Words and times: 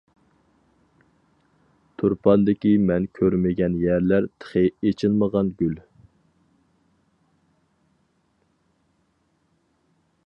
تۇرپاندىكى 2.01 2.71
مەن 2.85 3.05
كۆرمىگەن 3.19 3.75
يەرلەر 3.83 4.27
تېخى 4.45 4.65
ئېچىلمىغان 4.71 5.53
گۈل. 5.61 5.77